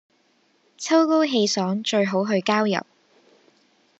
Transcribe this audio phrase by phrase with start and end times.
[0.79, 2.83] 秋高氣爽最好去郊遊